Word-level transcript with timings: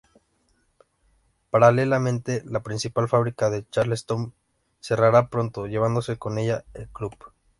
Paralelamente, 1.51 2.41
la 2.47 2.61
principal 2.63 3.07
fábrica 3.07 3.51
de 3.51 3.69
Charlestown 3.69 4.33
cerrará 4.79 5.27
pronto, 5.29 5.67
llevándose 5.67 6.17
con 6.17 6.39
ella 6.39 6.63
el 6.73 6.89
club. 6.89 7.13